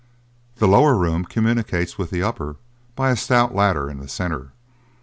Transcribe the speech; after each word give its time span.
The 0.55 0.67
lower 0.67 0.95
room 0.95 1.25
communicates 1.25 1.99
with 1.99 2.09
the 2.09 2.23
upper, 2.23 2.55
by 2.95 3.11
a 3.11 3.15
stout 3.15 3.53
ladder 3.53 3.87
in 3.87 3.99
the 3.99 4.07
centre. 4.09 4.51